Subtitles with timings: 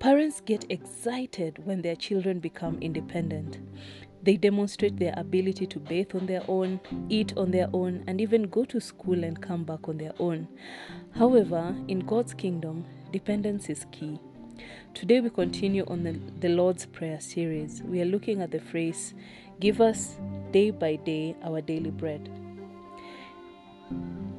[0.00, 3.58] Parents get excited when their children become independent.
[4.22, 6.80] They demonstrate their ability to bathe on their own,
[7.10, 10.48] eat on their own, and even go to school and come back on their own.
[11.14, 14.18] However, in God's kingdom, dependence is key.
[14.94, 17.82] Today, we continue on the, the Lord's Prayer series.
[17.82, 19.12] We are looking at the phrase,
[19.60, 20.16] Give us
[20.50, 22.30] day by day our daily bread.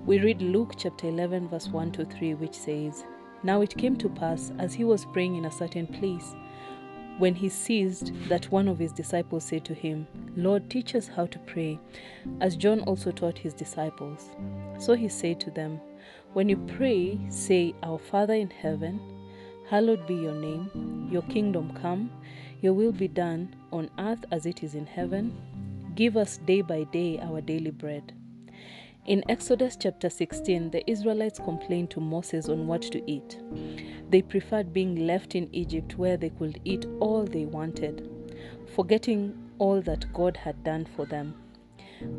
[0.08, 3.04] We read Luke chapter 11, verse 1 to 3, which says,
[3.44, 6.36] Now it came to pass, as he was praying in a certain place,
[7.18, 11.28] when he ceased, that one of his disciples said to him, Lord, teach us how
[11.28, 11.80] to pray,
[12.40, 14.32] as John also taught his disciples.
[14.80, 15.80] So he said to them,
[16.34, 19.00] When you pray, say, Our Father in heaven,
[19.70, 22.10] hallowed be your name, your kingdom come,
[22.62, 25.36] your will be done on earth as it is in heaven.
[25.94, 28.14] Give us day by day our daily bread.
[29.08, 33.40] In Exodus chapter 16, the Israelites complained to Moses on what to eat.
[34.12, 38.08] They preferred being left in Egypt where they could eat all they wanted,
[38.76, 41.34] forgetting all that God had done for them.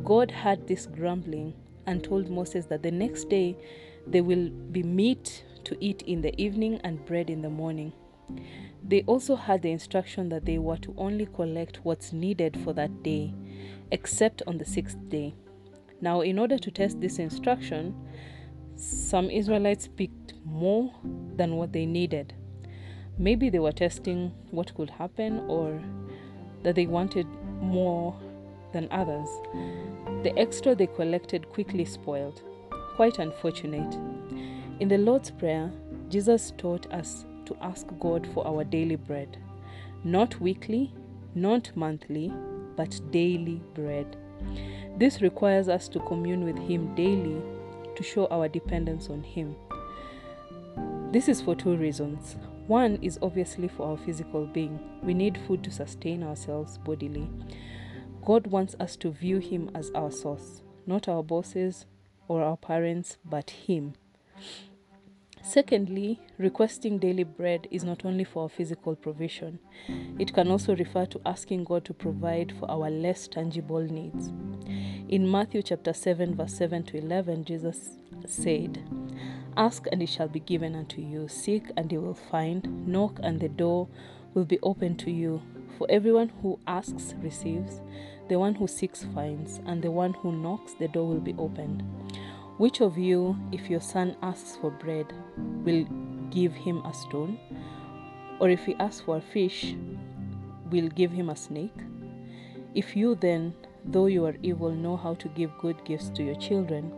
[0.02, 1.55] God heard this grumbling
[1.86, 3.56] and told Moses that the next day
[4.05, 7.92] there will be meat to eat in the evening and bread in the morning.
[8.83, 13.05] They also had the instruction that they were to only collect what's needed for that
[13.05, 13.33] day,
[13.92, 15.34] except on the sixth day.
[16.03, 17.95] Now, in order to test this instruction,
[18.75, 20.92] some Israelites picked more
[21.36, 22.34] than what they needed.
[23.19, 25.80] Maybe they were testing what could happen or
[26.64, 27.27] that they wanted
[27.61, 28.19] more
[28.73, 29.28] than others.
[30.25, 32.42] The extra they collected quickly spoiled.
[32.97, 33.95] Quite unfortunate.
[34.80, 35.70] In the Lord's Prayer,
[36.08, 39.39] Jesus taught us to ask God for our daily bread.
[40.03, 40.92] Not weekly,
[41.36, 42.33] not monthly,
[42.77, 44.17] but daily bread.
[44.96, 47.42] This requires us to commune with Him daily
[47.96, 49.56] to show our dependence on Him.
[51.12, 52.36] This is for two reasons.
[52.66, 54.78] One is obviously for our physical being.
[55.02, 57.28] We need food to sustain ourselves bodily.
[58.24, 61.86] God wants us to view Him as our source, not our bosses
[62.28, 63.94] or our parents, but Him.
[65.52, 69.58] Secondly, requesting daily bread is not only for our physical provision,
[70.18, 74.33] it can also refer to asking God to provide for our less tangible needs.
[75.11, 78.83] In Matthew chapter 7 verse 7 to 11, Jesus said,
[79.55, 83.39] Ask and it shall be given unto you, seek and you will find, knock and
[83.39, 83.89] the door
[84.33, 85.42] will be opened to you.
[85.77, 87.83] For everyone who asks receives,
[88.30, 91.83] the one who seeks finds, and the one who knocks the door will be opened.
[92.58, 95.13] Which of you, if your son asks for bread,
[95.64, 95.85] will
[96.30, 97.39] give him a stone?
[98.40, 99.74] Or if he asks for a fish,
[100.70, 101.77] will give him a snake?
[102.74, 103.55] If you then,
[103.85, 106.92] though you are evil, know how to give good gifts to your children,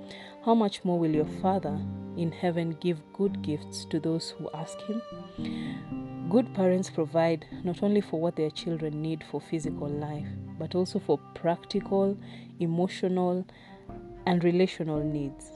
[0.45, 1.79] how much more will your Father
[2.17, 6.29] in heaven give good gifts to those who ask him?
[6.31, 10.29] Good parents provide not only for what their children need for physical life,
[10.59, 12.17] but also for practical,
[12.61, 13.47] emotional,
[14.27, 15.53] and relational needs.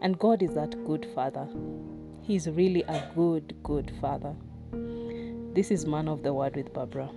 [0.00, 1.46] And God is that good Father.
[2.22, 4.34] He is really a good, good Father.
[5.54, 7.10] This is Man of the Word with Barbara.